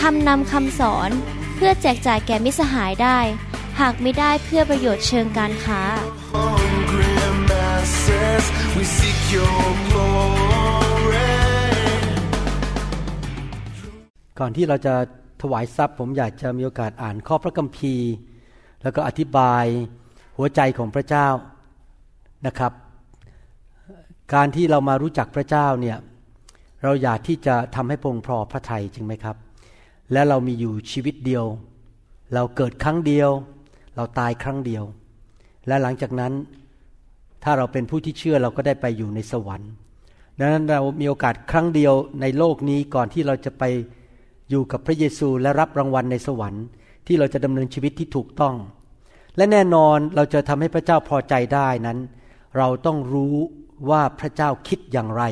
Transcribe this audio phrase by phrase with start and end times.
[0.00, 1.10] ทำนำคำสอน
[1.56, 3.18] เพื่อแจกจ่ายแก่มิสหายได้
[3.80, 5.82] หากไม่ได้เพื่อประโยชน์เชิงการค้า
[8.76, 11.30] We seek your glory.
[14.38, 14.94] ก่อนที่เราจะ
[15.42, 18.10] ถวายทรัพย์ผมอยากจะมีโอกาสอ่านข้อพระคัมภีร์
[18.82, 19.64] แล้วก็อธิบาย
[20.36, 21.28] หัวใจของพระเจ้า
[22.46, 22.72] นะครับ
[24.34, 25.98] การที่เรามารู้จักพระเจ้าเนี่ย
[26.82, 29.36] เราอยากที่จะทำให้พระองค์พอพระทัยจริงไหมครับ
[30.12, 31.44] และเรามีอยู่ชีวิตเดียว
[32.34, 33.30] เราเกิดครั้งเดียว
[33.96, 34.84] เราตายครั้งเดียว
[35.66, 36.32] และหลังจากนั้น
[37.44, 39.70] ถ้าเราเป็นผู้ที่เชื่อเราก็ได้ไปอยู่ในสวรรค์
[40.38, 43.64] ดังนั้นเรามีโอกาสครั้งเดียวในโลกนี้ก่อนที่เราจะไป
[44.50, 46.64] อยู่กับพระเยซูและรับรางวัลในสวรรค์
[47.06, 48.56] ที่เราจะดำเนินชีวิตที่ถูกต้อง
[49.36, 51.98] และแน่นอนเราจะทำให้พระเจ้าพอใจได้นั้น
[52.58, 53.34] เราต้องรู้
[53.90, 55.24] ว่าพระเจ้าคิดอย่างไร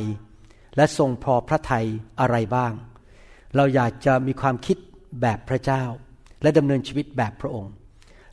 [0.77, 1.87] และทรงพอพระทัย
[2.21, 2.73] อะไรบ้าง
[3.57, 4.77] เราอยากจะมีความคิด
[5.23, 5.83] แบบพระเจ้า
[6.43, 7.73] และดำเนินชีวิตแบบพระองค์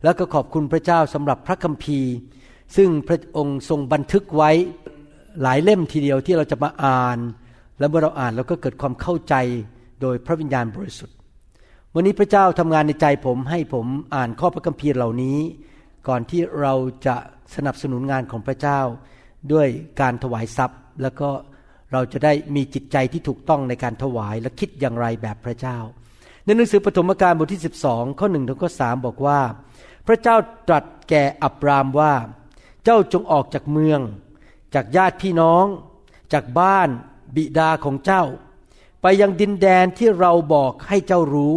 [0.03, 2.11] แล้วก็ขอบคุณพระเจ้าสำหรับพระคัมภีร์
[2.75, 4.51] ซึ่งพระองค์ทรงบันทึกไว้
[5.41, 7.17] หลายเล่มทีเดียวที่เราจะมาอ่าน
[7.79, 9.35] และเมื่อเราอ่านเราก็เกิดความเข้าใจ
[10.01, 11.15] โดยพระวิญญาณบริสุทธิ์
[11.93, 15.37] วันนี้พระเจ้าทำงานในใจผมให้ผมอ่านข้อพระคัมภีร์เหล่านี้
[16.07, 16.73] ก่อนที่เรา
[17.07, 17.15] จะ
[17.55, 18.79] สนับสนุนงานของพระเจ้า
[19.53, 19.67] ด้วย
[20.02, 21.29] การถวายทรัพย์ แล้วก็
[21.93, 25.77] เราจะได้มีจิตใจที่ถูกต้องในการถวายและคิดอย่างไรแบบพระเจ้า
[26.45, 29.39] ในหนังสือปฐมกาลบทที่ 12 ข้อหนึ่งถึงข้อสบอกว่า
[30.08, 30.36] พระเจ้า
[30.67, 32.14] ตรัสแก่อับรามว่า
[32.83, 33.99] เจ้าจงออกจากเมือง
[34.75, 35.65] จากญาติพี่น้อง
[36.33, 36.89] จากบ้าน
[37.36, 38.23] บิดาของเจ้า
[39.02, 41.55] ไปยังดินแดนที่เราบอกให้เจ้ารู้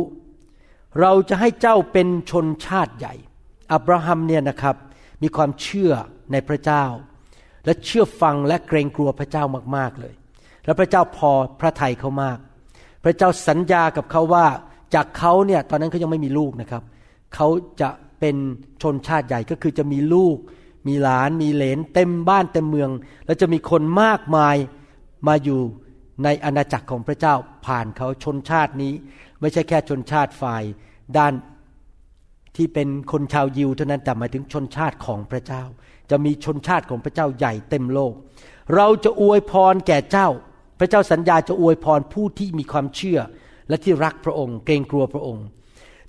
[1.00, 3.14] เราจะให้เจ้าเป็นชนชาติใหญ่
[3.72, 4.76] อับราฮัมเนี่ยนะครับ
[5.22, 5.92] มีความเชื่อ
[6.32, 6.84] ในพระเจ้า
[7.64, 9.44] และเชื่อฟังและเกรงกลัวพระเจ้า
[9.76, 10.14] มากๆเลย
[10.65, 12.38] แล้วพระเจ้าพอพระทัยเขามาก
[13.04, 14.47] พระเจ้าสัญญากับเขาว่า
[14.94, 16.82] จากเขาเนี่ยตอนนั้นเขายังไม่มีลูกนะครับ
[17.34, 17.48] เขา
[17.81, 17.91] จะ
[18.21, 18.37] เป็น
[18.82, 20.37] ชนชาติใหญ่ก็คือจะมีลูก
[20.88, 22.91] มีหลานมีเหลนเต็มบ้านเต็มเมือง
[23.26, 24.56] แล้วจะมีคนมากมาย
[25.28, 25.60] มาอยู่
[26.25, 27.34] ในอาณาจักรของพระเจ้า
[27.66, 28.92] ผ่านเขาชนชาตินี้
[29.41, 30.62] ไม่ใช่แค่ชนชาติฝ่าย
[31.16, 31.32] ด้าน
[32.56, 35.62] ที่เป็นคนชาวยิวเท่านั้นแต่หมายถึงชนชาติของพระเจ้า
[36.10, 38.12] จะมีชนชาติของพระเจ้าใหญ่เต็มโลก
[38.75, 40.28] เราจะอวยพรแก่เจ้า
[40.80, 43.18] พระเจ้าสัญญาจะอวยพรผู้ที่มีความเชื่อ
[43.68, 45.44] และที่รักพระองค์ เกรงกลัวพระองค์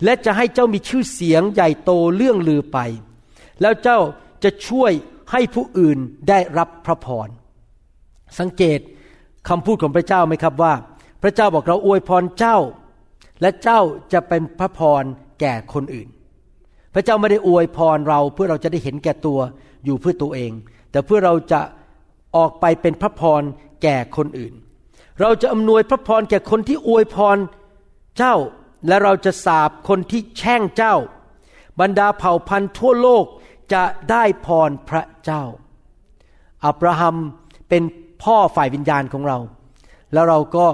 [0.04, 2.78] และจะให้เจ้ามีชื่อเสียงใหญ่โตเรื่องลือไป
[3.62, 4.00] แล้วเจ้า
[4.44, 4.92] จะช่วย
[5.32, 5.98] ให้ผู้อื่น
[6.30, 7.28] ได้รับพระพร
[8.40, 8.80] สังเกต
[9.50, 10.74] คำพูดของพระเจ้าไหมครับว่า
[11.24, 12.58] พระเจ้าบอกเราอวยพรเจ้า
[13.42, 13.80] และเจ้า
[14.14, 15.03] จะเป็นพระพร
[15.40, 16.08] แก่คนอื่น
[16.94, 19.40] พระเจ้าไม่ได้อวยพรเราเพื่อเราจะได้เห็นแก่ตัว
[19.86, 20.52] อยู่เพื่อตัวเอง
[20.92, 21.62] แต่เพื่อเราจะ
[22.36, 23.42] ออกไปเป็นพระพร
[23.84, 24.53] แก่คนอื่น
[25.22, 27.38] เราจะอำนวยพระพรแก่คนที่อวยพร
[28.18, 28.36] เจ้า
[28.88, 30.96] และเราจะสาบคนที่แช่งเจ้า
[31.80, 33.25] บรรดาเผ่าพันธุ์ทั่วโลก
[33.74, 35.44] จะได้พรพระเจ้า
[36.66, 37.16] อับราฮัม
[37.70, 37.84] เป็น
[38.24, 39.38] พ่อฝ่ายวิญญาณของเรา
[40.14, 40.68] แล้วเราก็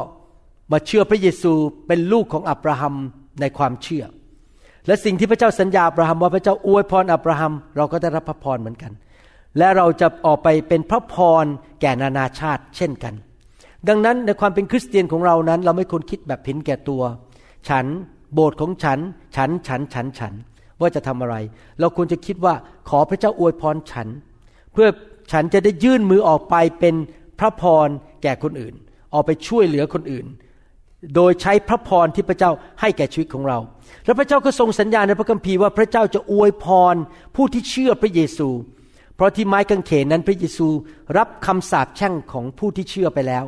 [0.72, 1.54] มาเชื่อพระเยซู
[1.88, 2.96] เป็นลูกของอับราฮัม
[3.42, 4.06] ในความเชื่อ
[4.88, 8.92] และสิ่งที่พระเจ้าสัญญาอับราฮัมว่าพระเจ้าอวยพรอับราฮัมเราก็ได้รับพระพรเหมือนกัน
[9.58, 11.46] และเราจะออกไปเป็นพระพร
[11.82, 13.14] แก่นานาชาติเช่นกัน
[13.88, 17.02] ดังนั้นในความเป็นคริสเตียนของเรานั้น เราไม่ควรคิดแบบผินแก่ตัว
[17.70, 17.86] ฉัน
[18.34, 19.00] โบสถ์ของฉัน
[19.36, 20.34] ฉันฉันฉันฉัน
[20.82, 21.36] ว่าจะทำอะไร
[21.80, 22.54] เราควรจะคิดว่า
[22.90, 24.08] ขอพระเจ้าอวยพรฉัน
[24.74, 24.88] เพื่อ
[25.32, 26.96] ฉันจะได้ยื่นมือออกไปเป็น
[27.40, 27.88] พระพร
[28.24, 28.76] แก่คนอื่น
[29.14, 30.26] ออกไปช่วยเหลือคนอื่น
[31.16, 32.52] โดยใช้พระพรที่พระเจ้า
[32.82, 33.60] ให้แก่ชีวิตของเรา
[34.06, 36.96] แล้วพระเจ้าก็ทรงสัญญาในพระคัมภีร์ว่าพระเจ้าจะอวยพร
[37.36, 38.50] ผู้ที่เชื่อพระเยซู
[39.18, 40.68] เพราะที่ไม้กางเขนนั้นพระเยซู
[41.18, 43.44] รับคำสาปแช่งของผู้ที่เชื่อไปแล้ว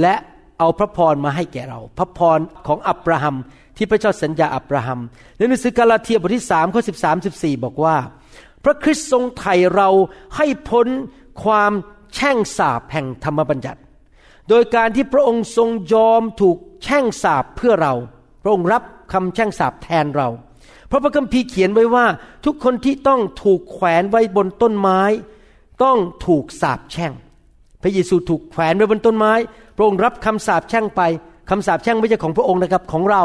[0.00, 0.14] และ
[0.58, 3.36] เอาพระพรมาให้แก่เรา พระพรของอับราฮัม
[3.76, 5.00] ที่พระเจ้าสัญญาอับราฮัม
[5.36, 7.96] ในหนังสือกาลาเทียบทที่สามข้อสิบสามสิบสี่บอกว่า
[8.64, 9.88] พระคริสต์ทรงไถ่เรา
[10.36, 10.86] ให้พ้น
[11.44, 11.72] ความ
[12.14, 13.80] แช่งสาปแห่งธรรมบัญญัติ
[14.48, 17.94] โดยการที่พระองค์ทรงยอมถูกแช่งสาปเพื่อเรา
[18.42, 18.82] พระองค์รับ
[19.12, 20.28] คำแช่งสาปแทนเรา
[20.92, 22.06] พระพระคัมภีร์เขียนไว้ว่า
[22.44, 25.00] ทุกคนที่ต้องถูกแขวนไว้บนต้นไม้
[25.82, 27.12] ต้องถูกสาปแช่ง
[27.82, 29.32] พระเยซูถูกแขวนไว้บนต้นไม้
[29.76, 31.02] พระองค์รับคำสาปแช่งไป
[31.50, 33.24] คำสาปแช่งไม่ใช่ของพระองค์นะครับของเรา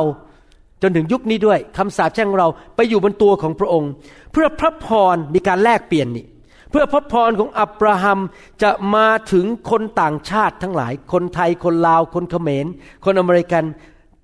[0.81, 3.89] จนถึงยุคนี้ด้วยคำสาปแช่งเราไปอยู่บนตัวของพระองค์
[4.31, 6.25] เพื่อพระพรมีการแลกเปลี่ยนนี่
[6.71, 8.19] เพื่อพระพรของอับราฮัม
[8.63, 12.65] จะมาถึงคนต่างชาติทั้งหลาย คนไทยคนลาว คนเขมร
[13.05, 13.63] คนอเมริกัน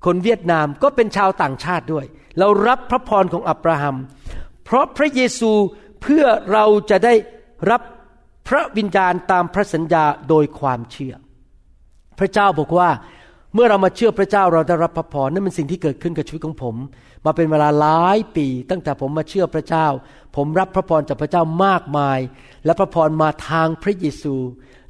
[0.05, 2.05] คนเวียดนามก็เป็นชาวต่างชาติด้วย
[2.39, 3.95] เรารับพระพรของอับราฮัม
[4.65, 5.51] เพราะพระเยซู
[6.01, 7.13] เพื่อเราจะได้
[7.71, 7.81] รับ
[8.47, 11.13] พระวิญญาณตามพระสัญญาโดยความเชื่อ
[12.19, 12.89] พระเจ้าบอกว่า
[13.53, 16.75] เมื่อเรามาเชื่อพระเจ้าเราได้รับพระพรนั่นเป็นสิ่งที่เกิดขึ้นกับชีวิตของผม
[17.25, 19.87] มาเป็นเวลาหลายปี ตั้งแต่ผมมาเชื่อพระเจ้า
[20.35, 22.19] ผมรับพระพรจากพระเจ้ามากมาย
[22.65, 24.35] และพระพรมาทางพระเยซู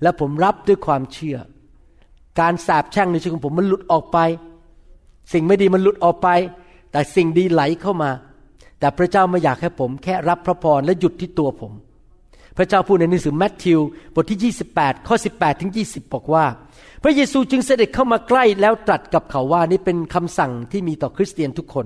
[0.01, 1.37] และผมรับด้วยความเชื่อ
[2.39, 4.17] การสาบแช่งในชีวิตของผมมันหลุดออกไป
[5.33, 6.29] สิ่งไม่ดีมันหลุดออกไป
[6.93, 8.11] แต่สิ่งดีไหลเข้ามา
[8.79, 11.73] แต่พระเจ้าไม่อยากให้ผม แค่รับพระพรและหยุดที่ตัวผม
[12.57, 13.79] พระเจ้าพูดในหนังสือแมทธิว
[14.13, 16.45] บทที่ 28 ข้อ 18 ถึง 20 บอกว่า
[17.03, 21.85] พระเยซูจึงเสด็จเข้ามาใกล้แล้วตรัสกับเขาว่านี่เป็นคำสั่งที่มีต่อคริสเตียนทุกคน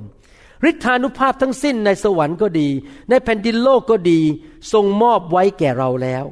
[0.69, 2.69] ฤทธานุภาพทั้งสิ้นในสวรรค์ก็ดี
[3.09, 4.19] ในแผ่นดินโลกก็ดี
[4.73, 6.25] ทรงมอบไว้แก่เราแล้ว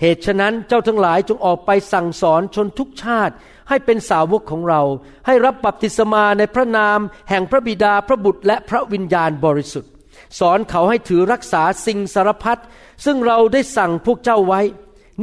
[0.00, 3.34] เหตุฉะนั้นเจ้าทั้งหลายจงออกไปสั่งสอนชนทุกชาติ
[3.72, 4.82] ให้เป็นสาวกของเรา
[5.26, 6.98] ให้รับบัพติศมาในพระนาม
[7.30, 9.90] แห่งพระบิดาพระบุตรและพระวิญญาณบริสุทธิ์
[10.38, 12.60] สอนเขาให้ถือรักษาสิ่งสารพัด
[13.04, 14.60] ซึ่งเราได้สั่งพวกเจ้าไว้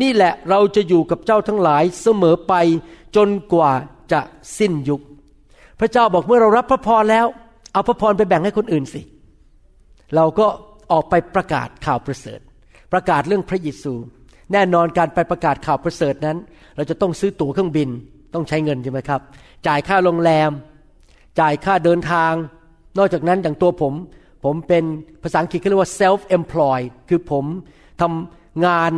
[0.02, 2.54] นี่แหละเราจะอยู่กับเจ้าทั้งหลายเสมอไป
[3.16, 3.72] จนกว่า
[4.12, 4.22] จะ
[4.58, 5.02] สิ้นยุค
[5.80, 7.26] พระเจ้าบอกเมื่อเรารับพระพรแล้ว
[7.74, 9.02] เอาพระพรไปแบ่งให้คนอื่นสิ
[10.16, 10.48] เราก็
[10.92, 12.40] ออกไปประกาศข่าวประเสริฐ
[12.92, 13.94] ประกาศเรื่องพระเยซู
[14.54, 16.38] แน่นอนการไปประกาศข่าวประเสริฐนั้น
[16.76, 17.90] เราจะต้องซื้อตั๋วเครื่องบิน
[18.34, 19.22] ต้องใช้เงินใช่ไหมครับ
[19.68, 20.52] จ่ายค่าโรงแรม
[21.40, 22.34] จ่ายค่าเดินทาง
[22.98, 23.94] นอกจากนั้นอย่างตัวผม
[24.44, 24.84] ผมเป็น
[25.24, 27.46] ภาษาอังกฤษเขาเรียกว่า self employed คือผม
[28.02, 28.92] ทำงาน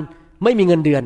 [0.44, 1.04] ไม่มีเงินเดือน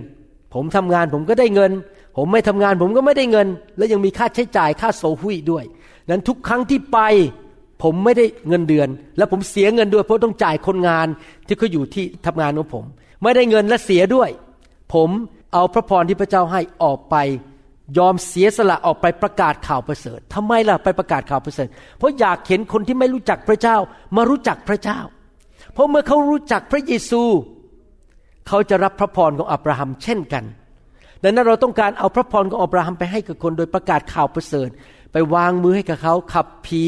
[0.54, 1.72] ผมทำงานผมก็ได้เงิน
[2.18, 5.63] ผมไม่ทำงานผมก็ไม่ได้เงิน และยังมีค่าใช้จ่ายค่าโซหุยด้วย
[6.10, 7.00] นั้นทุกครั้งที่ไป
[7.83, 8.88] ผมไม่ได้เงินเดือน
[9.18, 11.07] และผมเสียเงินด้วยเพราะต้องจ่ายคนงาน
[11.48, 12.83] ที่เขาอยู่ที่ทำงานของผม
[13.24, 14.30] ไม่ได้เงินและเสียด้วย
[14.94, 15.10] ผม
[15.54, 17.16] เอาพระพรที่พระเจ้าให้ออกไป
[17.97, 21.67] ยอมเสียสละออกไปประกาศข่าวประเสริฐทำไมล่ะไปประกาศข่าวประเสริฐ
[21.97, 23.77] เพราะอยากเห็นคนที่ไม่รู้จักพระเจ้า
[24.15, 24.99] มารู้จักพระเจ้า
[25.73, 27.21] เพราะเมื่อเขารู้จักพระเยซู
[28.47, 30.43] เขาจะรับพระพรของอับราฮัมเช่นกัน
[31.23, 34.69] ดังนั้นเราต้องการเอาพระพรของอับราฮัมไปให้กับคนโดยประกาศข่าวประเสริฐ
[35.11, 36.83] ไปวางมือให้กับเขาขับผี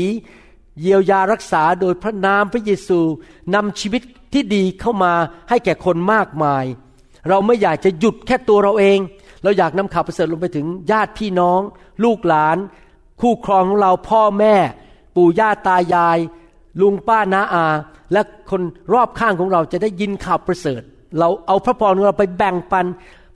[0.82, 3.00] เยียวยารักษาโดยพระนามพระเยซู
[3.56, 4.02] นำชีวิต
[4.34, 5.14] ที่ดีเข้ามา
[5.50, 6.66] ให้แก่คนมากมาย
[7.30, 9.00] เราไม่อยากจะหยุดแค่ตัวเราเอง
[9.44, 11.62] เราอยากนำข่าวประเสริฐลงไปถึงญาติพี่น้อง
[12.04, 12.58] ลูกหลาน
[13.22, 14.56] คู่ครองของเราพ่อแม่
[15.16, 16.18] ปู่ย่าตายาย
[16.82, 17.66] ลุงป้าน้าอา
[18.14, 18.62] และคน
[18.94, 20.82] รอบข้างของเราจะได้ยินข่าวประเสริฐ
[21.20, 22.86] เราเอาพระพรของเราไปแบ่งปัน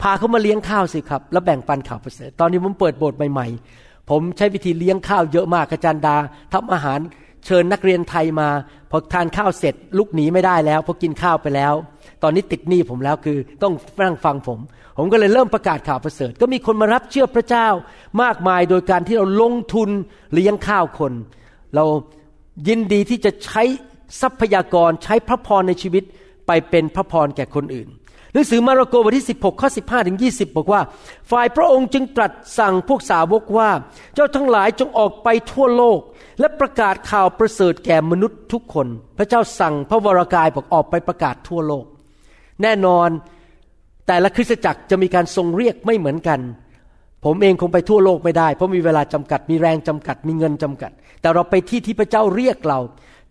[0.01, 6.15] พาเขามาเลี้ยงข้าวสิครับ แล้วแบ่งปันข่าวประเสริฐ ตอนนี้ผมเปิดโบสถ์ใหม่ๆ ผมใช้วิธีเลี้ยงข้าวเยอะมากอาจารย์ดา
[6.53, 6.99] ทำอาหาร
[7.45, 8.49] เชิญนักเรียนไทยมา
[8.91, 11.73] พอทานข้าวเสร็จลุกหนีไม่ได้แล้วพราะกินข้าวไปแล้ว
[12.23, 14.59] ตอนนี้ติดหนี้ผมแล้วคือต้องนั่งฟังผม
[14.97, 17.67] ผมก็เลยเริ่มประกาศข่าวประเสริฐ ก็มีคนมารับเชื่อพระเจ้า
[18.21, 19.89] มากมายโดยการที่เราลงทุน
[20.33, 21.13] เลี้ยงข้าวคน
[21.75, 21.85] เรา
[22.67, 23.63] ยินดีที่จะใช้
[24.21, 26.03] ทรัพยากรใช้พระพรในชีวิต
[26.47, 27.89] ไปเป็นพระพรแก่คนอื่น
[28.33, 30.81] หนังสือมาระโกบทที่ 16 ข้อ 15 ถึง 20 บอกว่า
[31.31, 33.69] ฝ่ายพระองค์จึงตรัสสั่งพวกสาวกว่า
[34.15, 35.99] เจ้าทั้งหลายจงออกไปทั่วโลก
[36.39, 41.85] และประกาศข่าวประเสริฐแก่มนุษย์ทุกคน พระเจ้าสั่งพระวรากายบอกออกไปประกาศทั่วโลก
[42.63, 43.09] แน่นอน
[44.07, 46.39] แต่ละคริสตจักรจะมีการทรงเรียกไม่เหมือนกัน
[47.25, 50.91] ผมเองคงไปทั่วโลกไม่ได้ เพราะมีเวลาจำกัด มีแรงจำกัด มีเงินจำกัด
[51.21, 52.79] แต่เราไปที่ที่พระเจ้าเรียกเรา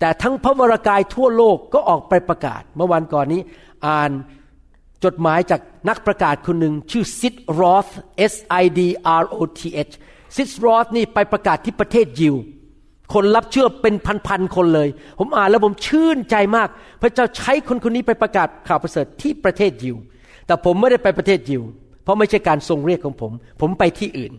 [0.01, 3.41] แต่ทั้งพระวรากายทั่วโลกก็ออกไปประกาศ เมื่อวันก่อนนี้
[3.87, 4.11] อ่าน
[5.05, 7.89] จดหมายจากนักประกาศคนหนึ่งชื่อซิดรอธ
[8.33, 8.81] S I D
[9.23, 9.95] R O T H
[10.37, 12.37] ซิดรอธนี่ไปประกาศที่ประเทศยิว
[13.14, 13.95] คนรับเชื่อเป็น
[14.26, 14.88] พันๆคนเลย
[15.19, 16.69] ผมอ่านแล้วผมชื่นใจมาก
[17.02, 19.97] พระเจ้าใช้คนคนนี้ไปประกาศข่าวประเสริฐที่ประเทศยิว
[20.47, 21.62] แต่ผมไม่ได้ไปประเทศยิว
[22.02, 24.33] เพราะไม่ใช่การทรงเรียกของผม ผมไปที่อื่น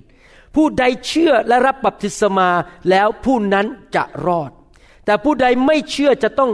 [0.56, 2.50] ผู้ใดเชื่อและรับบัพติศมา
[2.90, 4.52] แล้วผู้นั้นจะรอด
[5.06, 6.52] แต่ผู้ใดไม่เชื่อจะต้อง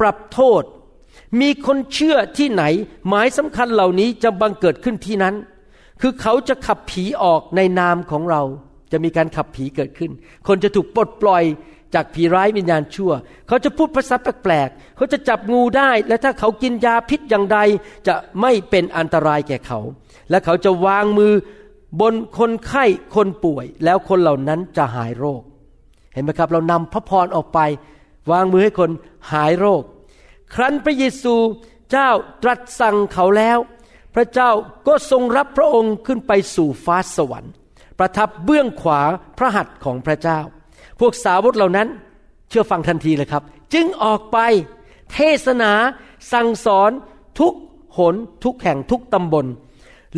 [0.00, 0.62] ปรับโทษ
[1.40, 2.64] มีคนเชื่อที่ไหน
[3.08, 5.34] หมายสำคัญเหล่านี้จะบังเกิดขึ้นที่นั้น
[6.00, 8.42] คือเขาจะขับผีออกในนามของเรา
[8.92, 10.10] จะมีการขับผีเกิดขึ้น
[10.48, 11.44] คนจะถูกปลดปล่อย
[11.94, 13.12] จากผีร้ายวิญญาณชั่ว
[13.48, 17.58] เขาจะพูดภาษาแปลกๆ เขาจะจับงูได้ และถ้าเขากินยาพิษอย่างใด
[18.06, 19.80] จะไม่เป็นอันตรายแก่เขา
[20.30, 21.32] และเขาจะวางมือ
[22.00, 25.42] บนคนไข้คนป่วย แล้วคนเหล่านั้นจะหายโรค
[26.12, 27.60] เห็นไหมครับ เรานำพระพรออกไป
[28.32, 28.90] วางมือให้คน
[29.32, 29.82] หายโรค
[30.54, 31.34] ครั้นพระเยซู
[31.90, 32.10] เจ้า
[32.42, 33.58] ตรัสสั่งเขาแล้ว
[34.14, 34.50] พระเจ้า
[34.86, 37.52] ก็ทรงรับพระองค์ขึ้นไปสู่ฟ้าสวรรค์
[37.98, 39.00] ประทับเบื้องขวา
[39.38, 40.38] พระหัตถ์ของพระเจ้า
[41.00, 41.88] พวกสาวกเหล่านั้น
[42.48, 43.42] เชื่อฟังทันทีเลยครับ
[43.74, 44.38] จึงออกไป
[45.12, 45.72] เทศนา
[46.32, 46.90] สั่งสอน
[47.40, 47.54] ทุก
[47.98, 49.46] หนทุกแห่งทุกตำบล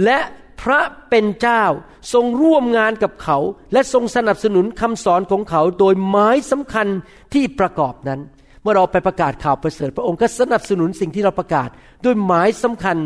[0.05, 0.19] และ
[0.63, 0.81] พระ
[1.11, 1.65] เป็นเจ้า
[2.13, 3.39] ทรงร่วมงานกับเขา
[3.73, 6.87] และทรงสนับสนุนคำสอนของเขาโดยไม้สำคัญ
[7.35, 8.21] ที่ประกอบนั้น
[8.63, 11.69] เมื่อเราไปประกาศข่าวประเสริฐ พระองค์ก็สนับสนุนสิ่งที่เราประกาศ
[12.05, 12.97] ด้วยหมายสำคัญ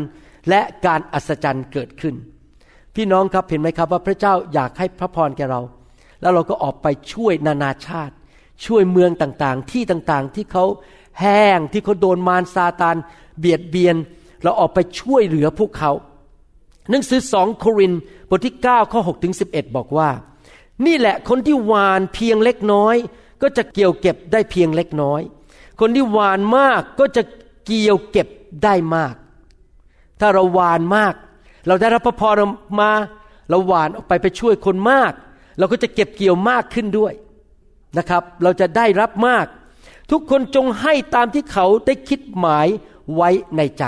[0.49, 2.15] และการอัศจรรย์เกิดขึ้น
[2.95, 5.61] พี่น้องครับเห็นไหมครับว่าพระเจ้าอยากให้พระพรแก่เรา
[6.21, 8.13] แล้วเราก็ออกไปช่วยนานาชาติ
[8.65, 10.65] ช่วยเมืองต่างๆ ที่ต่างๆ ที่เขา
[11.19, 12.95] แห้งที่เขาโดนมารซาตาน
[13.39, 13.95] เบียดเบียน
[14.43, 15.91] เราออกไปช่วยเหลือพวกเขา
[16.89, 17.93] หนังสือสองโคริน
[18.29, 20.09] บทที่9ข้อ6ถึง11 บอกว่า
[20.85, 22.95] นี่แหละคนที่หวานเพียงเล็กน้อย
[23.41, 25.21] ก็จะเกี่ยวเก็บได้เพียงเล็กน้อย
[25.79, 27.23] คนที่หวานมากก็จะ
[27.65, 28.27] เกี่ยวเก็บ
[28.63, 29.15] ได้มาก
[30.19, 31.13] ถ้าเราหวานมาก
[31.67, 32.41] เราได้รับพระพร
[32.79, 32.91] มา
[33.49, 35.11] เราหวานออกไปไปช่วยคนมาก
[35.59, 37.13] เราก็จะเก็บเกี่ยวมากขึ้นด้วย
[37.97, 39.45] นะครับ เราจะได้รับมาก
[40.11, 42.67] ทุกคนจงให้ตามที่เขาได้คิดหมาย
[43.15, 43.85] ไว้ในใจ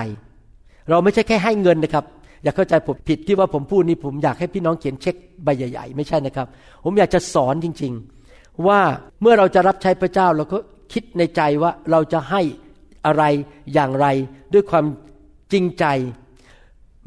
[0.89, 2.05] เราไม่ใช่แค่ให้เงินนะครับ
[2.44, 6.48] อย่าเข้าใจผมผิดที่ว่าผมพูดนี้ผมอยากให้พี่น้องเขียนเช็คใบใหญ่ ๆ ไม่ใช่นะครับ
[6.84, 7.94] ผมอยากจะสอนจริง
[8.29, 8.79] ๆ ว่า
[9.22, 10.58] เมื่อเราจะรับใช้พระเจ้าเราก็
[10.94, 12.41] คิดในใจว่าเราจะให้
[13.05, 13.24] อะไร
[13.74, 14.08] อย่างไร
[14.53, 14.86] ด้วยความ
[15.51, 15.86] จริงใจ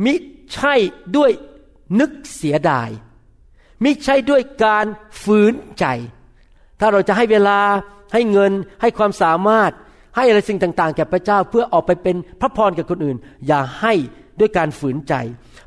[0.05, 0.15] มิ
[0.55, 0.75] ใช่
[1.17, 1.31] ด้วย
[2.00, 2.90] นึกเสียดาย
[3.85, 4.87] มิใช่ด้วยการ
[5.23, 5.85] ฝืนใจ
[6.81, 7.59] ถ้าเราจะให้เวลา
[8.12, 9.73] ให้เงินให้ความสามารถ
[10.17, 13.95] ให้อะไรสิ่งต่าง ๆ แก่พระเจ้าเพื่อออกไปเป็นพระพรกับคนอื่น อย่าให้
[14.40, 15.14] ด้วยการฝืนใจ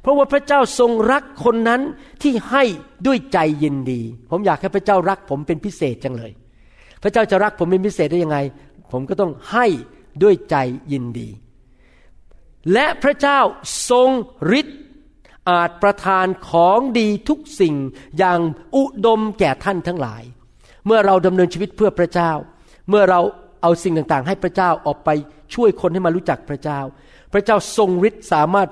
[0.02, 1.82] เพราะว่าพระเจ้าทรงรักคนนั้น
[2.24, 2.64] ที่ให้
[3.08, 6.32] ด้วยใจยินดี ผมอยากให้พระเจ้ารักผมเป็นพิเศษจังเลย
[7.04, 8.38] พระเจ้าจะรักผมเป็นพิเศษได้ยังไง
[8.92, 9.66] ผมก็ต้องให้
[10.24, 10.56] ด้วยใจ
[10.92, 11.30] ยินดี
[12.74, 13.40] และพระเจ้า
[13.90, 14.10] ทรง
[14.60, 14.80] ฤทธิ์
[15.50, 17.76] อาจประทานของดีทุกสิ่ง
[18.18, 18.40] อย่าง
[18.76, 20.24] อุดมแก่ท่านทั้งหลาย
[20.86, 22.32] เมื่อเราดำเนินชีวิตเพื่อพระเจ้า
[22.90, 23.22] เมื่อเรา
[23.62, 25.10] เอาสิ่งต่างๆ ให้พระเจ้าออกไป
[25.54, 26.80] ช่วยคนให้มารู้จักพระเจ้า
[27.34, 28.70] พระเจ้าทรงฤทธิ์สามารถ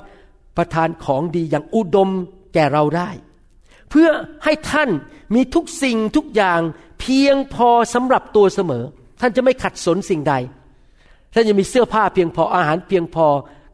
[0.58, 2.10] ประทานของดีอย่างอุดม
[2.54, 3.10] แก่เราได้
[3.90, 4.10] เพื่อ
[4.44, 4.90] ให้ท่าน
[5.36, 6.62] มีทุกสิ่งทุกอย่าง
[7.00, 8.84] เพียงพอสำหรับตัวเสมอ
[9.22, 10.34] ท่านจะไม่ขัดสนสิ่งใด
[11.34, 13.28] ท่านจะมีเสื้อผ้าเพียงพออาหารเพียงพอ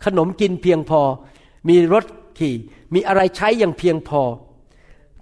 [0.06, 1.02] ขนมกินเพียงพอ
[1.70, 2.06] มีรถ
[2.40, 2.56] ขี่
[2.94, 4.22] มีอะไรใช้อย่างเพียงพอ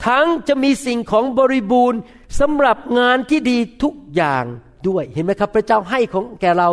[0.05, 1.99] ทั้งจะมีสิ่งของบริบูรณ์
[2.39, 4.45] สำหรับงานที่ดีทุกอย่าง
[4.87, 6.69] ด้วยเห็นไหมครับ พระเจ้าให้ของแก่เรา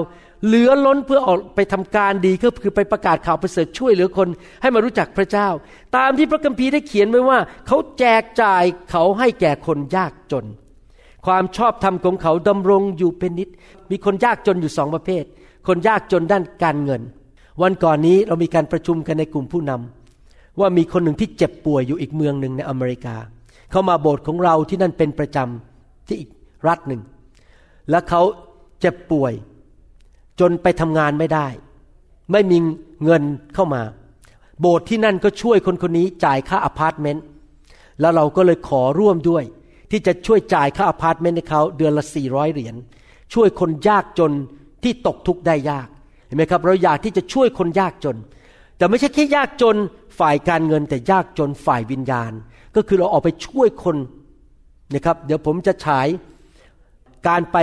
[0.46, 4.28] เหลือล้นเพื่อออกไปทำการดีก็คือไปประกาศข่าวประเสริฐช่วยเหลือคน
[4.62, 5.48] ให้มารู้จักพระเจ้า
[5.96, 10.46] ตามที่พระคัมภีร์ได้เขียนไว้ว่า เขาแจกจ่ายเขาให้แก่คนยากจน
[11.26, 13.48] ความชอบธรรมของเขาดำรงอยู่เป็นนิด
[13.90, 15.24] มีคนยากจนอยู่สองประเภท
[15.68, 17.02] คนยากจนด้านการเงิน
[17.62, 23.16] วันก่อนนี้เรามีการประชุมกันในกลุ่มผู้นำว่ามีคนหนึ่งที่เจ็บป่วยอยู่อีกเมืองหนึ่งในอเมริกา
[23.70, 26.30] เขามาโบสถ์ของเราที่นั่นเป็นประจำที่อีก
[26.68, 27.00] รัฐหนึ่ง
[27.90, 28.22] และเขา
[28.80, 29.32] เจ็บป่วย
[30.40, 31.46] จนไปทำงานไม่ได้
[32.32, 32.58] ไม่มี
[33.04, 33.22] เงิน
[33.54, 33.82] เข้ามา
[34.60, 37.24] โบสถ์ที่นั่นก็ช่วยคนคนนี้จ่ายค่าอพาร์ตเมนต์
[38.00, 39.44] แล้วเราก็เลยขอร่วมด้วย
[39.90, 42.74] ที่จะช่วยจ่ายค่าอพาร์ตเมนต์ให้เขาเดือนละ400เหรียญ
[43.34, 44.32] ช่วยคนยากจน
[44.82, 45.88] ที่ตกทุกข์ได้ยาก
[46.30, 48.16] เห็นไหมครับเราอยากที่จะช่วยคนยากจน
[48.76, 49.76] แต่ไม่ใช่แค่ยากจน
[50.18, 52.32] ฝ่ายการเงิน แต่ยากจนฝ่ายวิญญาณ
[52.76, 53.96] ก็คือเราออกไปช่วยคน
[54.94, 56.06] นะครับ เดี๋ยวผมจะฉาย
[57.28, 57.56] การไป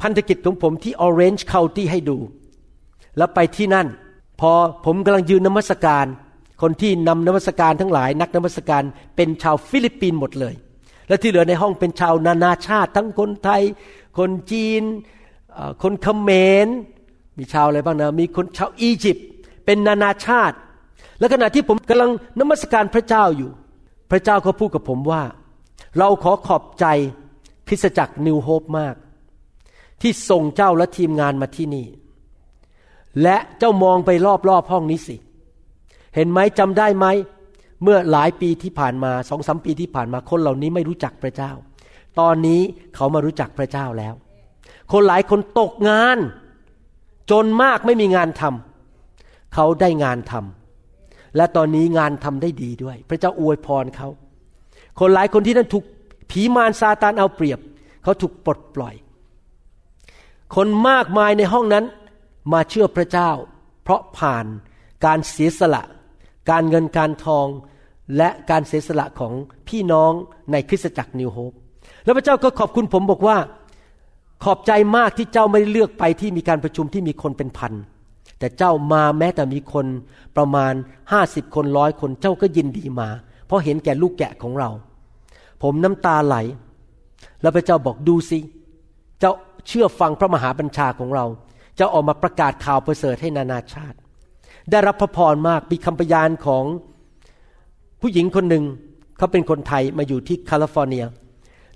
[0.00, 2.18] พันธกิจของผมที่ Orange County ให้ดู
[3.16, 3.86] แล้วไปที่นั่น
[4.40, 4.52] พอ
[4.84, 6.06] ผมกำลังยืนนมัสการ
[6.62, 8.82] คนที่นำนมัสการทั้งหลาย นักนมัสการ
[9.16, 10.54] เป็นชาวฟิลิปปินส์หมดเลย
[11.08, 13.62] และที่เหลือในห้องเป็นชาวนานาชาติ ทั้งคนไทย
[14.18, 14.82] คนจีน
[15.82, 16.30] คนเขม
[16.66, 16.68] ร
[17.38, 19.26] มีชาวอะไรบ้างนะมีคนชาวอียิปต์
[19.64, 20.56] เป็นนานาชาติ
[21.18, 23.50] และขณะที่ผมกำลังนมัสการพระเจ้าอยู่
[24.10, 25.22] พระเจ้าก็พูดกับผมว่า
[25.98, 26.86] เราขอขอบใจ
[27.68, 28.94] คริสตจักรนิวโฮปมาก
[30.02, 31.86] ที่ส่งเจ้าและทีมงานมาที่นี่
[33.22, 34.10] และเจ้ามองไป
[34.48, 35.16] รอบๆห้องนี้สิ
[36.14, 37.06] เห็นไหมจำได้ไหม
[37.82, 41.52] เมื่อหลายปีที่ผ่านมาสองสามปีที่ผ่านมาคนเหล่านี้ไม่รู้จักพระเจ้า
[42.20, 42.60] ตอนนี้
[42.94, 44.14] เขามารู้จักพระเจ้าแล้ว
[44.92, 46.18] คนหลายคนตกงาน
[47.30, 54.08] จนมากไม่มีงานทำเขาได้งานทำและตอนนี้งานทำได้ดีด้วย พระเจ้าอวยพรเขา
[54.98, 55.84] คนหลายคนที่นั่นถูก
[56.30, 57.60] ผีมารซาตานเอาเปรียบ
[58.02, 58.94] เขาถูกปลดปล่อย
[60.54, 61.84] คนมากมายในห้องนั้น
[62.52, 63.30] มาเชื่อพระเจ้า
[63.82, 64.46] เพราะผ่าน
[65.04, 65.82] การเสียสละ
[66.50, 67.46] การเงินการทอง
[68.16, 69.32] และการเสียสละของ
[69.68, 70.12] พี่น้อง
[70.52, 71.52] ในคริสตจักรนิวโฮป
[72.04, 73.36] แล้วพระเจ้าก็ขอบคุณผมบอกว่า
[74.44, 77.72] ขอบใจมากที่เจ้าไม่เลือกไปที่มีการประชุมที่มีคนเป็นพัน
[78.38, 79.86] แต่เจ้ามาแม้แต่มีคน
[80.36, 80.72] ประมาณ
[81.12, 83.08] ห้าสิบคนร้อยคนเจ้าก็ยินดีมา
[83.46, 84.70] เพราะเห็นแก่ลูกแกะของเรา
[85.62, 86.36] ผมน้ำตาไหล
[87.42, 88.38] แล้วพระเจ้าบอกดูสิ
[89.20, 89.32] เจ้า
[89.66, 91.26] เชื่อฟังพระมหาบัญชาของเรา
[91.78, 93.96] จะออกมาประกาศข่าวประเสริฐให้นานาชาติ
[94.70, 96.64] ได้รับพระพรมากมีคำพยานของ
[98.00, 98.64] ผู้หญิงคนหนึ่ง
[99.18, 101.04] เขาเป็นคนไทยมาอยู่ที่แคลิฟอร์เนีย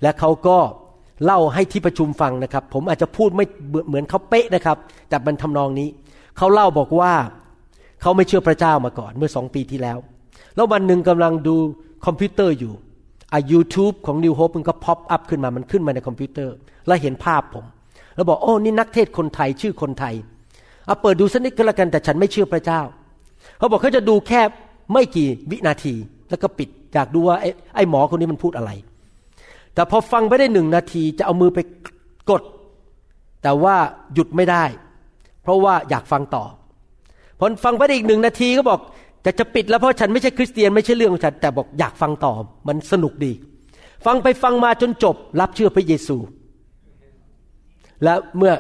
[0.03, 3.47] และเขาก็เเล่าให้ที่ประชุมฟังนะครับ ผมอาจจะพูดไม่
[3.89, 4.77] เหมือนเขาเป๊ะนะครับ
[5.09, 5.89] แต่ประมาณทำนองนี้
[6.39, 7.13] เขาเล่าบอกว่า
[8.03, 9.99] เขาไม่เชื่อพระเจ้ามาก่อนเมื่อสองปีที่แล้ว
[10.57, 11.57] แล้ววันหนึ่งกำลังดู
[12.07, 12.73] คอมพิวเตอร์อยู่
[13.31, 16.55] ไอยูทูบของ New Hope มันก็ pop up ขึ้นมามันขึ้นมาในคอมพิวเตอร์
[16.87, 17.65] แล้วเห็นภาพผม
[18.15, 20.15] แล้วบอกโอ้นี่นักเทศคนไทยชื่อคนไทย
[20.87, 22.81] เอาเปิดดูสักนิดก็แล้วกันแต่ฉันไม่เชื่อพระเจ้า
[23.59, 24.41] เขาบอกเขาจะดูแค่
[24.93, 25.95] ไม่กี่วินาที
[26.31, 28.71] แล้วก็ปิดอยากดูว่าไอ้ไอ้หมอคนนี้มันพูดอะไร
[29.75, 31.59] แต่พอฟังไปได้หนึ่งนาทีจะเอามือไป
[32.31, 32.43] กด
[33.43, 33.77] แต่ว่า
[34.15, 34.65] หยุดไม่ได้
[35.43, 36.45] เพราะว่าอยากฟังต่อ
[37.39, 38.81] พอฟังไปได้อีกหนึ่งนาทีก็บอก
[39.25, 42.33] จะจะปิดแล้วเพราะฉันไม่ใช่คริสเตียนไม่ใช่เรื่องของฉันแต่บอกอยากฟังต่อ
[42.69, 43.33] มันสนุกดี
[44.07, 46.17] ฟังไปฟังมาจนจบ รับเชื่อพระเยซู
[48.05, 48.53] และเมื่อ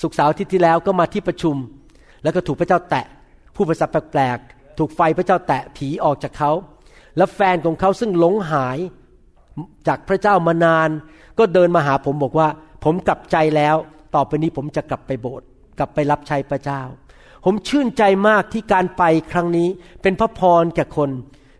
[0.00, 1.56] สุกสาวที่ที่แล้วก็มาที่ประชุม
[2.22, 3.06] แล้วก็ถูกพระเจ้าแตะ
[3.54, 6.50] ผู้ภาษาแปลกๆถูกไฟพระเจ้าแตะผีออกจากเขา
[7.16, 8.78] แล้วแฟนของเขาซึ่งหลงหาย
[9.88, 10.88] จากพระเจ้ามานาน
[11.38, 12.48] ก็เดินมาหาผมบอกว่า
[12.84, 13.76] ผมกลับใจแล้ว
[14.14, 15.46] ต่อไปนี้ผมจะกลับไปโบสถ์
[15.78, 16.82] กลับไปรับใช้พระเจ้า
[17.44, 19.68] ผมชื่นใจมากที่การไปครั้งนี้
[20.02, 21.10] เป็นพระพรแก่คน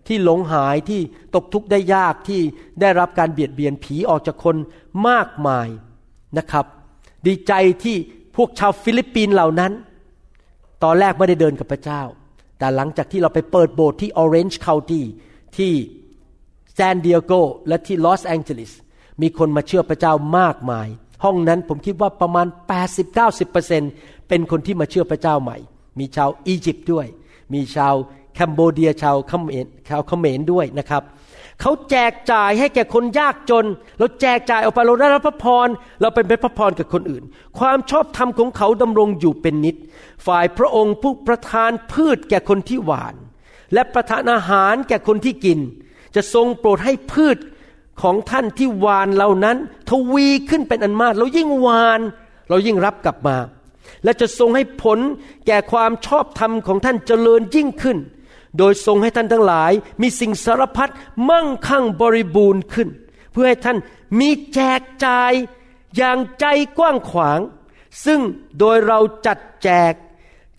[0.07, 1.01] ที่หลงหายที่
[1.35, 2.41] ตกทุกข์ได้ยากที่
[2.81, 4.57] ได้รับการเบียดเบียนผีออกจากคน
[5.09, 5.69] มากมาย
[6.39, 6.67] นะครับ
[7.27, 7.53] ดีใจ
[7.85, 7.97] ที่
[8.37, 9.73] พวกชาวฟิลิปปินส์เหล่านั้น
[10.83, 12.03] ตอนแรกไม่ได้เดินกับพระเจ้า
[12.59, 15.03] แต่หลังจากที่เราไปเปิดโบสถ์ที่ Orange County
[15.57, 15.73] ที่
[16.77, 17.33] ซานดิเอโก
[17.69, 18.73] และที่ลอสแองเจลิส
[19.23, 20.89] มีคนมาเชื่อพระเจ้ามากมาย
[21.25, 22.47] ห้องนั้นผมคิดว่าประมาณ
[23.19, 25.57] 80-90%เป็นคนที่มาเชื่อพระเจ้าใหม่
[25.99, 27.07] มีชาวอียิปต์ด้วย
[27.55, 27.95] มีชาว
[28.35, 31.03] Cambodia ชาวเขมรชาวเขมรด้วยนะครับ
[31.61, 33.67] เขาแจกจ่ายให้แก่คนยากจน
[33.99, 35.69] เราแจกจ่ายออกไปเราได้รับพระพร
[36.01, 37.23] เราเป็นเป็นพระพรกับคนอื่น
[37.59, 39.77] ความชอบธรรมของเขาดำรงอยู่เป็นนิด
[40.27, 43.15] ฝ่ายพระองค์ผู้ประทานพืชแก่คนที่หวาน
[43.73, 45.59] และประทานอาหารแก่คนที่กิน
[46.15, 47.39] จะทรงโปรดให้พืช
[48.03, 49.57] ของท่านที่หวานเหล่านั้น
[49.91, 52.01] ทวีขึ้นเป็นอันมากเรายิ่งหวาน
[52.49, 53.37] เรายิ่งรับกลับมา
[54.05, 54.99] และจะทรงให้ผล
[55.47, 57.99] แก่ความชอบธรรมของท่านเจริญยิ่งขึ้น
[58.59, 59.73] โดยทรงให้ท่านทั้งหลาย
[60.03, 60.91] มีสิ่งสารพัด
[61.31, 62.89] มั่งคั่งบริบูรณ์ขึ้น
[63.33, 63.79] เพื่อให้ท่าน
[64.21, 65.33] มีแจกจ่าย
[65.97, 66.47] อย่างใจ
[66.79, 67.41] กว้างขวาง
[68.05, 68.21] ซึ่ง
[68.59, 69.95] โดยเราจัดแจก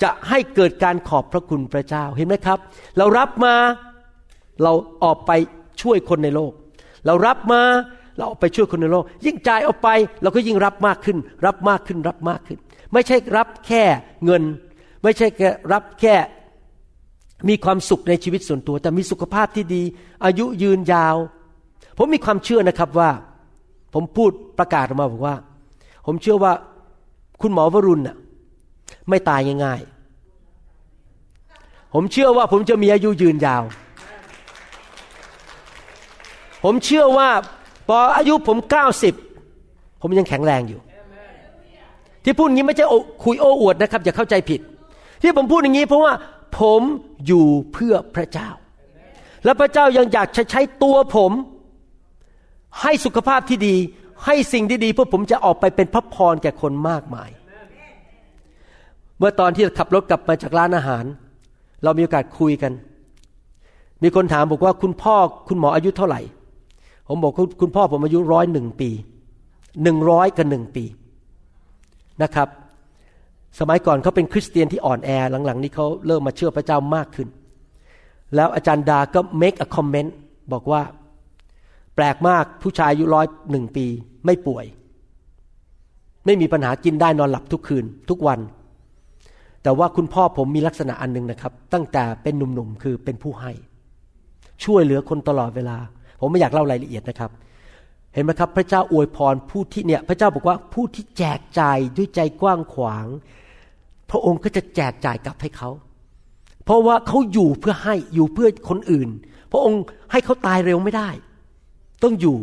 [0.04, 2.60] จะให้เกิดการขอบพระคุณพระเจ้าเห็นไหมครับ
[2.98, 3.56] เรารับมา
[4.64, 5.32] เราออกไป
[5.82, 6.52] ช่วยคนในโลก
[7.06, 7.62] เรารับมา
[8.18, 9.90] เราออกไปช่วยคนในโลก ยิ่งจ่ายออกไป
[10.22, 12.60] เราก็ยิ่งรับมากขึ้น รับมากขึ้นรับมากขึ้น
[12.94, 13.84] ไม่ใช่รับแค่
[14.26, 14.44] เงิน
[15.04, 16.16] ไม่ใช่แค่รับแค่
[17.50, 19.84] มีความสุขในชีวิตส่วนตัว แต่มีสุขภาพที่ดี
[20.26, 21.16] อายุยืนยาว
[21.98, 23.10] ผมมีความเชื่อนะครับว่า
[23.94, 25.36] ผมพูดประกาศออกมาบอกว่า
[26.06, 26.54] ผมเชื่อว่า
[27.42, 28.16] คุณหมอวรุณน่ะ
[29.10, 33.64] ไม่ตายง่ายๆ ผมเชื่อว่าผมจะมีอายุยืนยาว
[36.64, 37.30] ผมเชื่อว่า
[37.88, 39.14] พออายุผมเก้าสิบ
[40.02, 40.80] ผมยังแข็งแรงอยู่
[42.24, 42.86] ที่พูดอย่างนี้ไม่ใช่
[43.24, 44.62] คุยโอ้อวดนะครับ อย่าเข้าใจผิด
[45.22, 46.14] ที่ผมพูดอย่างนี้เพราะว่า
[46.60, 46.82] ผม
[47.28, 48.50] อยู่เพื่อพระเจ้า
[49.46, 51.32] และพระเจ้ายังอยากจะใช้ตัวผม
[52.82, 53.76] ให้สุขภาพที่ดี
[54.26, 57.30] ให้สิ่งที่ดีเพื่อผมจะออกไปเป็นพระพรแก่คนมากมาย
[59.18, 61.04] เมื่อตอนที่ขับรถกลับมาจากร้านอาหาร
[61.84, 62.72] เรามีโอกาสคุยกัน
[64.04, 65.16] มีคนถามบอกว่าคุณพ่อ
[65.48, 66.22] คุณหมออายุเท่าไหร่
[67.16, 68.90] ผมบอกคุณพ่อผมอายุร้อยหนึ่งปี
[69.84, 70.86] หนึ่งร้อยกับหนึ่งปี
[72.24, 72.48] นะครับ
[73.60, 75.10] สมัยก่อนเขาเป็นคริสเตียนที่อ่อนแอ
[75.46, 77.28] หลังๆ นี้เขาเริ่มมาเชื่อพระเจ้ามากขึ้น
[78.36, 80.12] แล้วอาจารย์ดาก็ make a comment
[80.54, 80.82] บอกว่า
[81.96, 83.86] แปลกมากผู้ชายอายุร้อยหนึ่งปี
[84.26, 84.66] ไม่ป่วย
[86.26, 88.40] ไม่มีปัญหากินได้นอนหลับทุกคืนทุกวัน
[89.64, 93.52] แต่ว่าคุณพ่อผมมีลักษณะอันหนึ่งนะครับ ตั้งแต่เป็นหนุ่มๆคือเป็นผู้ให้
[94.64, 95.78] ช่วยเหลือคนตลอดเวลา
[96.26, 97.32] ผมไม่อยากเล่ารายละเอียดนะครับ
[98.14, 103.06] เห็นไหมครับ พระเจ้าอวยพรผู้ที่เนี่ย พระเจ้าบอกว่าผู้ที่แจกจ่ายด้วยใจกว้างขวาง
[104.10, 105.70] พระองค์ก็จะแจกจ่ายกลับให้เขา
[106.66, 109.10] เพราะว่าเขาอยู่เพื่อให้อยู่เพื่อคนอื่น
[109.52, 109.82] พระองค์
[110.12, 111.10] ให้เขาตายเร็วไม่ได้
[112.04, 112.38] ต้องอยู่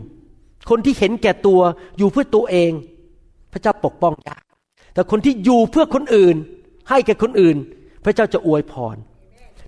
[0.70, 1.60] คนที่เห็นแก่ตัว
[1.98, 2.72] อยู่เพื่อตัวเอง
[3.52, 4.42] พระเจ้าปกป้องยาก
[4.94, 6.36] แต่คนที่อยู่เพื่อคนอื่น
[6.88, 7.56] ให้แก่คนอื่น
[8.04, 8.96] พระเจ้าจะอวยพร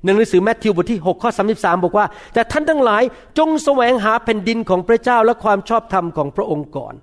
[0.03, 3.03] ในหนังสือแมทธิวบทที่ 6 ข้อ 33 บอกว่า แต่ท่านทั้งหลาย
[3.39, 6.95] จงแสวงหาแผ่นดินของพระเจ้าและความชอบธรรมของพระองค์ก่อน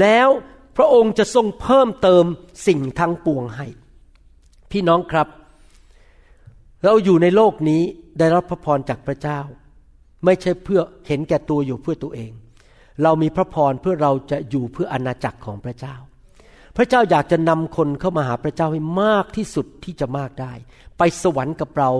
[0.00, 0.28] แล้ว
[0.76, 2.24] พระองค์จะทรงเพิ่มเติม
[2.66, 3.66] สิ่งทั้งปวงให้
[4.70, 5.28] พี่น้องครับ
[6.84, 7.82] เราอยู่ในโลกนี้
[8.18, 9.40] ได้รับพระพรจากพระเจ้า
[10.24, 12.32] ไม่ใช่เพื่อเห็นแก่ตัวอยู่เพื่อตัวเอง
[13.02, 15.96] เรามีพระพรเพื่อเราจะอยู่เพื่ออาณาจักรของพระเจ้า
[16.76, 20.52] พระเจ้าอยากจะนำคนเข้ามาหาพระเจ้าให้มากที่สุดที่จะมากได้
[20.98, 21.90] ไปสวรรค์กับเรา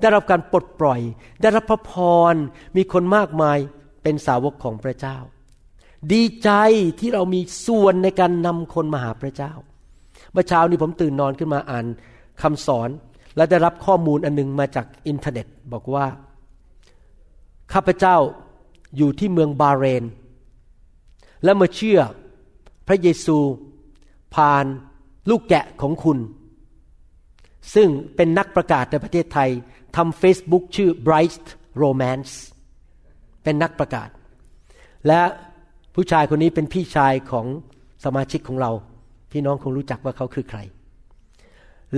[0.00, 1.00] ได้รับการปลดปล่อย
[1.42, 1.92] ได้รับพระพ
[2.32, 2.34] ร
[2.76, 3.58] มีคนมากมาย
[4.02, 5.18] เป็นสาวกของพระเจ้า
[6.12, 6.50] ดีใจ
[7.00, 9.52] ที่เรามีส่วนในการนำคนมาหาพระเจ้า
[10.32, 11.86] เมื่อเช้านี้ผมตื่นนอนขึ้นมาอ่าน
[12.42, 12.88] คำสอน
[13.36, 16.06] และได้รับข้อมูลอันนึงมาจากอินเทอร์เน็ต บอกว่า
[17.72, 18.16] ข้าพเจ้า
[18.96, 20.04] อยู่ที่เมืองบาเรน
[21.44, 22.00] และมาเชื่อ
[22.88, 23.38] พระเยซู
[24.34, 24.64] ผ่าน
[25.30, 26.18] ลูกแกะของคุณ
[27.74, 29.50] ซึ่งเป็นนักประกาศในประเทศไทย
[29.96, 31.46] ทำเฟซบุ๊กชื่อ Bright
[31.82, 32.32] Romance
[33.44, 34.08] เป็นนักประกาศ
[35.06, 35.20] และ
[35.94, 37.46] ผู้ชายคนนี้เป็นพี่ชายของ
[38.04, 38.70] สมาชิกของเรา
[39.32, 40.58] พี่น้องคงรู้จักว่าเขาคือใคร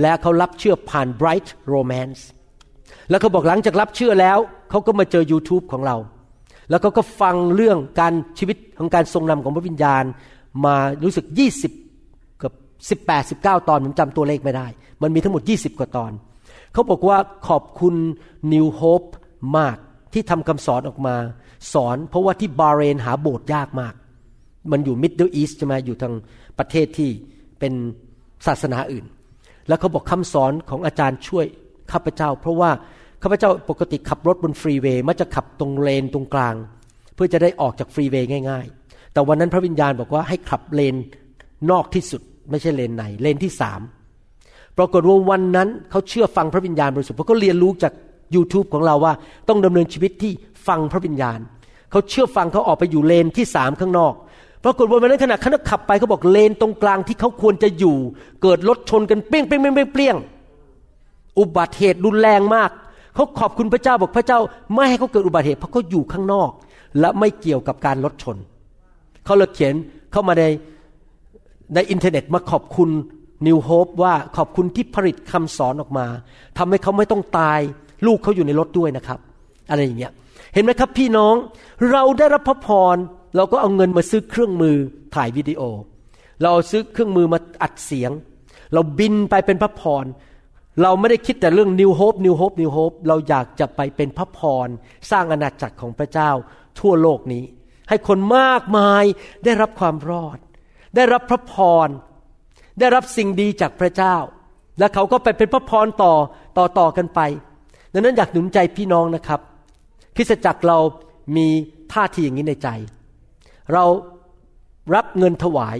[0.01, 2.21] และเขารับเชื่อผ่าน Bright Romance
[3.09, 4.37] แล้วเขาบอกหลังจากรับเชื่อแล้ว
[4.69, 5.97] เขาก็มาเจอ YouTube ของเรา
[6.69, 10.03] แล้วเขาก็ฟังเรื่องการชีวิตของการทรงนำของพระวิญญาณ
[10.65, 11.82] มารู้สึก 20กับ
[12.89, 14.67] 18 19 ตอนผมจำตัวเลขไม่ได้
[15.01, 16.11] มันมีทั้งหมด 20 กว่าตอน
[16.73, 17.17] เขาบอกว่า
[17.47, 17.95] ขอบคุณ
[18.53, 19.09] New Hope
[19.57, 19.77] มาก
[20.13, 21.15] ที่ทำคำสอนออกมา
[21.73, 23.93] สอนเพราะว่าที่บาเรนหาโบสถ์ยากมาก
[24.71, 26.13] มันอยู่ Middle East ใช่ไหมอยู่ทาง
[26.59, 27.09] ประเทศที่
[27.59, 27.73] เป็น
[28.47, 29.05] ศาสนาอื่น
[29.67, 31.45] แล้วเขาบอกคำสอนของอาจารย์ช่วย
[31.91, 32.71] ข้าพเจ้า เพราะว่า
[33.23, 36.55] ข้าพเจ้าปกติขับรถบนฟรีเวย์มักจะขับตรงเลนตรงกลาง
[37.15, 40.95] เพื่อจะได้ออกจากฟรีเวย์ง่าย ๆ แต่วันนั้นพระวิญญาณบอกว่าให้ขับเลน
[41.71, 43.81] นอกที่สุด ไม่ใช่เลนในเลนที่สาม
[44.77, 47.93] ปรากฏว่าวันนั้นเขาเชื่อฟังพระวิญญาณบริสุทธิ์เพราะเขาเรียนรู้จาก
[48.35, 49.13] YouTube ของเราว่า
[49.49, 50.31] ต้องดำเนินชีวิตที่
[50.67, 51.39] ฟังพระวิญญาณ
[51.91, 54.13] เขาเชื่อฟังเขาออกไปอยู่เลนที่สามข้างนอก
[54.63, 57.97] ปรากฏว่าวันนั้นขณะเขาขับไปเขาบอกเลนตรงกลางที่เขาควรจะอยู่
[58.41, 60.15] เกิดรถชนกันเปรี้ยงเปรี้ยงเปรี้ยงเปรี้ยง
[61.39, 62.71] อุบัติเหตุรุนแรงมาก
[63.15, 64.39] เขาขอบคุณพระเจ้าบอกพระเจ้า
[64.73, 66.49] ไม่ให้เขาเกิดอุบัติเหตุเพราะเขาอยู่ข้างนอก
[66.99, 68.37] และไม่เกี่ยวกับการรถชน
[69.25, 69.73] เขาเลยเขียน
[70.11, 70.43] เข้ามาใน
[71.75, 72.89] ในอินเทอร์เน็ตมาขอบคุณ
[73.47, 76.07] นิวโฮปว่าขอบคุณที่ผลิตคำสอนออกมา
[76.57, 77.59] ทำให้เขาไม่ต้องตาย
[78.05, 79.19] ลูกเขาอยู่ในรถด้วยนะครับ
[79.69, 80.11] อะไรอย่างเงี้ย
[80.53, 81.35] เห็นไหมครับพี่น้อง
[81.91, 82.95] เราได้รับพระพร
[83.35, 84.77] เราก็เอาเงินมาซื้อเครื่องมือ
[85.15, 85.61] ถ่ายวิดีโอ
[86.43, 88.11] เราซื้อเครื่องมือมาอัดเสียง
[88.73, 90.05] เราบินไปเป็นพระพร
[90.81, 94.67] เราไม่ได้คิดแต่เรื่อง New Hope New Hope New Hope เราอยากจะไปเป็นพระพร
[95.11, 96.31] สร้างอาณาจักรของพระเจ้า
[96.79, 97.43] ทั่วโลกนี้
[97.89, 99.03] ให้คนมากมาย
[99.43, 100.37] ได้รับความรอด
[100.95, 101.53] ได้รับพระพ
[101.87, 101.89] ร
[102.79, 104.15] ได้รับสิ่งดีจากพระเจ้า
[104.79, 106.13] และเขาก็ไปเป็นพระพรต่อ
[106.57, 107.19] ต่อต่อกันไป
[107.93, 109.39] ดังนั้นอยากหนุนใจพี่น้องนะครับ
[110.15, 110.79] คริสตจักรเรา
[111.37, 111.47] มี
[111.93, 112.69] ท่าทีอย่างนี้ในใจ
[113.73, 113.85] เรา
[114.95, 115.77] รับเงินถวาย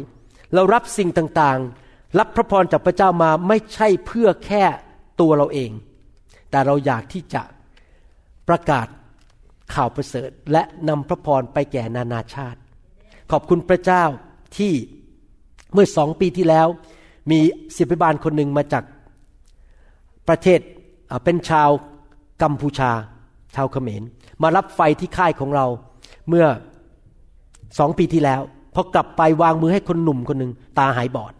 [0.53, 4.63] เรารับสิ่งต่างๆ รับพระพรจากพระเจ้ามาไม่ใช่เพื่อแค่
[5.19, 5.71] ตัวเราเอง
[6.51, 7.43] แต่เราอยากที่จะ
[8.47, 8.87] ประกาศ
[9.73, 12.59] ข่าวประเสริฐและนำพระพรไปแก่นานาชาติ
[13.31, 14.03] ขอบคุณพระเจ้า
[14.57, 14.73] ที่
[15.73, 16.67] เมื่อสองปีที่แล้ว
[17.31, 17.39] มี
[17.77, 18.83] ศิบิบาลคนหนึ่งมาจาก
[20.27, 20.59] ประเทศ
[21.23, 21.69] เป็นชาว
[22.41, 22.91] กัมพูชา
[23.55, 24.01] ชาวเขมร
[24.41, 25.65] มารับไฟที่ค่ายของเรา
[26.29, 26.45] เมื่อ
[27.79, 28.41] สองปีที่แล้ว
[28.73, 31.33] พอกลับไปวางมือให้คนหนุ่มคนหนึ่งตาหายบอด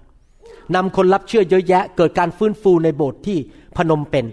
[0.76, 3.38] นำคนรับเชื่อเยอะแยะ เกิดการฟื้นฟูในโบสถ์ที่
[3.78, 4.26] พนมเป็น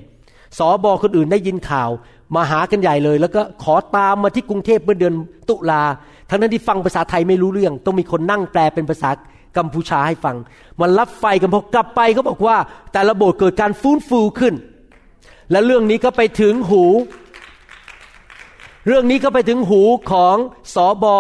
[0.58, 1.90] สอบอคนอื่นได้ยินข่าว
[2.34, 5.14] มาหากันใหญ่เลย แล้วก็ขอตามมาที่กรุงเทพเมื่อเดือน
[5.48, 5.82] ตุลา
[6.30, 9.10] ทั้งนั้นที่ฟังภาษาไทยไม่รู้เรื่อง ต้องมีคนนั่งแปลเป็นภาษา
[9.56, 10.36] กัมพูชาให้ฟัง
[10.80, 12.56] มันรับไฟกันพอกลับไปเขาบอกว่า
[12.92, 14.54] แต่ละโบสถ์เกิดการฟื้นฟูขึ้น
[15.50, 16.84] และเรื่องนี้ก็ไปถึงหู
[18.86, 20.36] เรื่องนี้ก็ไปถึงหูของ
[20.74, 21.16] สอบอ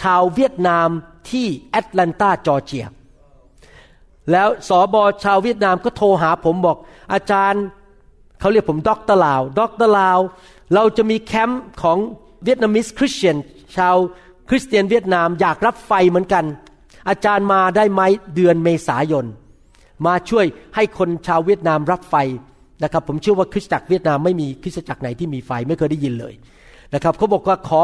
[0.00, 0.88] ชาวเวียดนาม
[1.30, 2.86] ที่แอตแลนตาจอร์เจีย
[4.30, 6.76] แล้วสอบอชาวเวียดนามก็โทรหาผมบอก
[7.12, 7.62] อาจารย์
[8.40, 10.18] เขาเรียกผมด็อกเตอร์ลาวด็อกเตอร์ลาว
[10.74, 11.98] เราจะมีแคมป์ของ
[12.44, 13.36] Vietnamese Christian
[13.76, 13.96] ชาว
[14.48, 16.44] คริสเตียนเวียดนามอยากรับไฟเหมือนกัน
[17.08, 18.02] อาจารย์มาได้ไหม
[18.34, 19.26] เดือนเมษายน
[20.06, 22.14] มาช่วยให้คนชาวเวียดนามรับไฟ
[22.82, 26.34] นะครับผมเชื่อว่าคริสตจักรเวียดนามไม่มีคริสตจักรไหนที่มีไฟไม่เคยได้ยินเลย
[26.94, 27.82] นะครับเขาบอกว่าขอ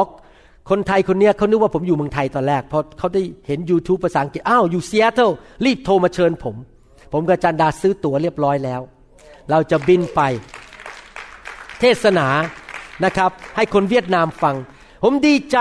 [0.70, 5.30] คนไทยคนนี้เขานึกว่าผมอยู่เมืองไทยตอนแรกพอเขาได้เห็น YouTube ภาษาอังกฤษอ้าวอยู่ซีแอตเทิล
[5.64, 6.56] รีบโทรมาเชิญผม
[7.12, 8.80] ผมกับจันดาซื้อตั๋วเรียบร้อยแล้ว
[9.50, 10.20] เราจะบินไป
[11.80, 12.26] เทศนา
[13.04, 14.56] นะครับ ให้คนเวียดนามฟัง
[15.02, 15.58] ผมดีใจ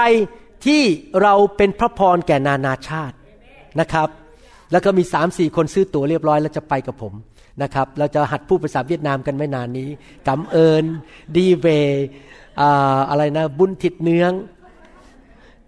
[0.65, 0.82] ที่
[1.22, 3.15] เราเป็นพระพรแก่นานาชาติ
[3.80, 4.10] นะครับ
[4.71, 7.13] แล้วก็มีสามสี่คนซื้อตั๋วเรียบร้อยแล้วจะไปกับผม
[7.63, 9.89] นะครับ เราจะหัดพูดภาษาเวียดนามกันไม่นานนี้
[10.27, 10.84] กำเอิญ
[11.36, 11.67] ดีเว
[13.10, 14.32] อะไรนะบุญทิดเนือง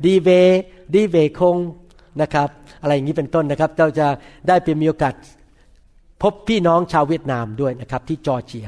[0.06, 0.30] ดีเว
[0.94, 1.58] ดีเวคง
[2.22, 2.50] นะครับ
[2.82, 4.08] อะไรอย่างนี้เป็นต้นนะครับ เราจะ
[4.48, 5.14] ได้เป็นมีโอกาส
[6.22, 8.68] พบพี่น้องชาวเวียดนามด้วยนะครับที่จอร์เจีย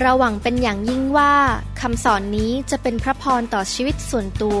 [0.00, 1.32] เราหวังเป็นอย่างยิ่งว่า
[1.80, 4.60] คำสอนนี้จะเป็นพระพรต่อชีวิตส่วนตัว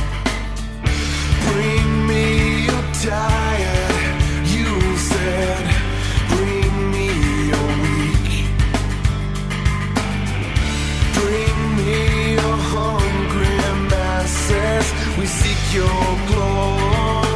[15.21, 17.30] We seek your glory.